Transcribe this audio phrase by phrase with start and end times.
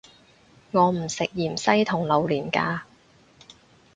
[0.71, 2.85] 我唔食芫茜同榴連架